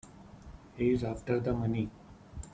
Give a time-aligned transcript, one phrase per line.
[0.77, 1.91] He's after the money.